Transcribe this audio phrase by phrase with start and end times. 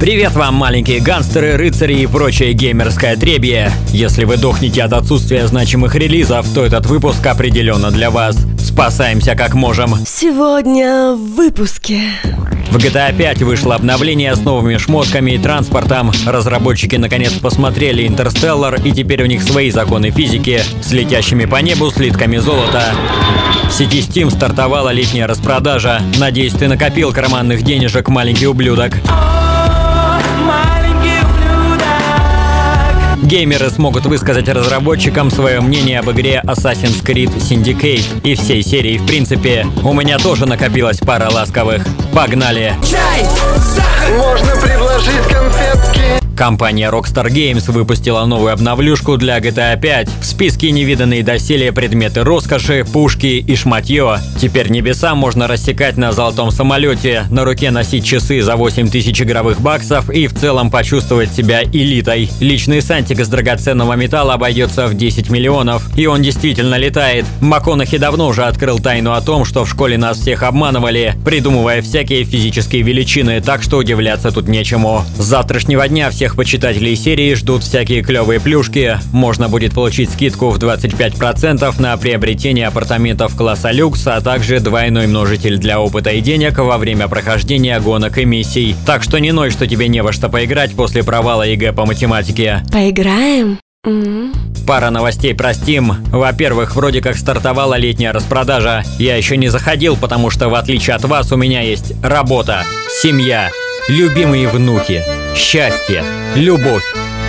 [0.00, 3.70] Привет вам, маленькие гангстеры, рыцари и прочее геймерское отребье.
[3.88, 8.34] Если вы дохнете от отсутствия значимых релизов, то этот выпуск определенно для вас.
[8.58, 9.94] Спасаемся как можем.
[10.06, 12.00] Сегодня в выпуске.
[12.70, 16.12] В GTA 5 вышло обновление с новыми шмотками и транспортом.
[16.26, 21.90] Разработчики наконец посмотрели Интерстеллар, и теперь у них свои законы физики с летящими по небу
[21.90, 22.84] слитками золота.
[23.68, 26.00] В сети Steam стартовала летняя распродажа.
[26.18, 28.94] Надеюсь, ты накопил карманных денежек, маленький ублюдок.
[33.22, 39.06] Геймеры смогут высказать разработчикам свое мнение об игре Assassin's Creed Syndicate и всей серии в
[39.06, 39.66] принципе.
[39.84, 41.84] У меня тоже накопилась пара ласковых.
[42.12, 42.74] Погнали!
[44.16, 46.19] Можно предложить конфетки.
[46.40, 50.08] Компания Rockstar Games выпустила новую обновлюшку для GTA 5.
[50.22, 54.20] В списке невиданные доселе предметы роскоши, пушки и шматье.
[54.40, 60.08] Теперь небеса можно рассекать на золотом самолете, на руке носить часы за 8000 игровых баксов
[60.08, 62.30] и в целом почувствовать себя элитой.
[62.40, 67.26] Личный сантик из драгоценного металла обойдется в 10 миллионов, и он действительно летает.
[67.42, 72.24] МакКонахи давно уже открыл тайну о том, что в школе нас всех обманывали, придумывая всякие
[72.24, 75.04] физические величины, так что удивляться тут нечему.
[75.18, 78.98] С завтрашнего дня всех почитателей серии ждут всякие клевые плюшки.
[79.12, 85.58] Можно будет получить скидку в 25% на приобретение апартаментов класса люкс, а также двойной множитель
[85.58, 88.74] для опыта и денег во время прохождения гонок и миссий.
[88.86, 92.62] Так что не ной, что тебе не во что поиграть после провала ЕГЭ по математике.
[92.72, 93.58] Поиграем?
[93.86, 94.34] М.
[94.66, 95.94] Пара новостей про Steam.
[96.10, 98.84] Во-первых, вроде как стартовала летняя распродажа.
[98.98, 102.64] Я еще не заходил, потому что в отличие от вас у меня есть работа,
[103.02, 103.50] семья,
[103.88, 105.02] любимые внуки,
[105.34, 106.04] счастье,
[106.34, 106.84] любовь,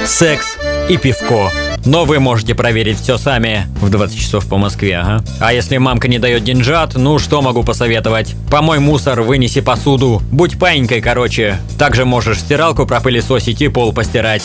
[0.06, 0.58] секс
[0.90, 1.52] и пивко.
[1.86, 5.24] Но вы можете проверить все сами в 20 часов по Москве, ага.
[5.40, 8.36] А если мамка не дает деньжат, ну что могу посоветовать?
[8.52, 11.60] Помой мусор, вынеси посуду, будь паинькой, короче.
[11.80, 14.44] Также можешь стиралку пропылесосить и пол постирать.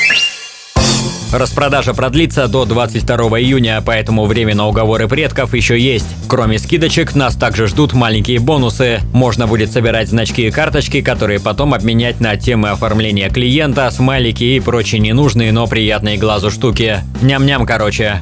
[1.33, 6.07] Распродажа продлится до 22 июня, поэтому время на уговоры предков еще есть.
[6.29, 9.01] Кроме скидочек, нас также ждут маленькие бонусы.
[9.13, 14.61] Можно будет собирать значки и карточки, которые потом обменять на темы оформления клиента, смайлики и
[14.61, 17.01] прочие ненужные, но приятные глазу штуки.
[17.21, 18.21] Ням-ням, короче.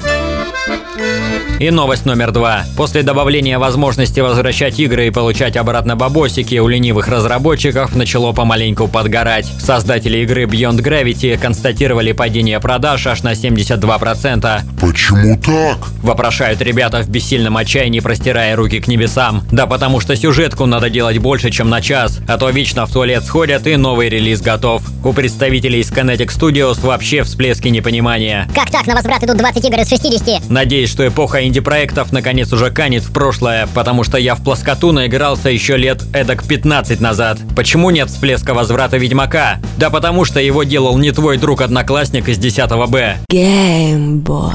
[1.61, 2.65] И новость номер два.
[2.77, 9.47] После добавления возможности возвращать игры и получать обратно бабосики у ленивых разработчиков начало помаленьку подгорать.
[9.61, 14.63] Создатели игры Beyond Gravity констатировали падение продаж аж на 72%.
[14.81, 15.79] Почему так?
[16.03, 19.45] Вопрошают ребята в бессильном отчаянии, простирая руки к небесам.
[19.53, 23.25] Да потому что сюжетку надо делать больше, чем на час, а то вечно в туалет
[23.25, 24.83] сходят и новый релиз готов.
[25.05, 28.49] У представителей из Kinetic Studios вообще всплески непонимания.
[28.55, 28.89] Как так?
[28.89, 30.51] На возврат идут 20 игр из 60.
[30.51, 35.51] Надеюсь, что эпоха инди-проектов наконец уже канет в прошлое, потому что я в плоскоту наигрался
[35.51, 37.39] еще лет эдак 15 назад.
[37.57, 39.61] Почему нет всплеска возврата Ведьмака?
[39.77, 43.19] Да потому что его делал не твой друг-одноклассник из 10 Б.
[43.29, 44.55] Геймбой.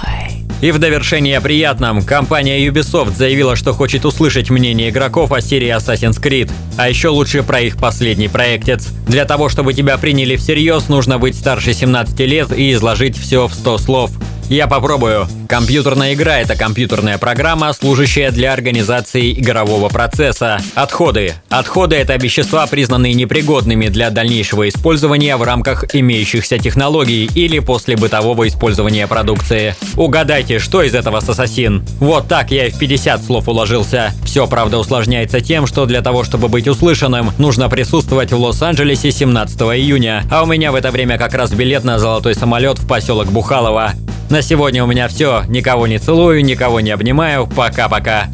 [0.61, 5.73] И в довершение о приятном, компания Ubisoft заявила, что хочет услышать мнение игроков о серии
[5.73, 8.89] Assassin's Creed, а еще лучше про их последний проектец.
[9.07, 13.53] Для того, чтобы тебя приняли всерьез, нужно быть старше 17 лет и изложить все в
[13.53, 14.11] 100 слов.
[14.49, 15.27] Я попробую.
[15.47, 20.59] Компьютерная игра– это компьютерная программа, служащая для организации игрового процесса.
[20.73, 21.35] Отходы.
[21.49, 28.47] Отходы– это вещества, признанные непригодными для дальнейшего использования в рамках имеющихся технологий или после бытового
[28.47, 29.75] использования продукции.
[29.95, 31.85] Угадайте, что из этого с Ассасин?
[31.99, 34.13] Вот так я и в 50 слов уложился.
[34.25, 39.61] Все, правда, усложняется тем, что для того, чтобы быть услышанным, нужно присутствовать в Лос-Анджелесе 17
[39.61, 43.27] июня, а у меня в это время как раз билет на золотой самолет в поселок
[43.27, 43.93] Бухалово.
[44.29, 45.44] На сегодня у меня все.
[45.47, 47.47] Никого не целую, никого не обнимаю.
[47.47, 48.28] Пока-пока.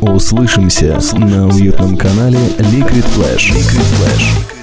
[0.00, 3.52] Услышимся на уютном канале Liquid Flash.
[3.52, 4.53] Liquid Flash.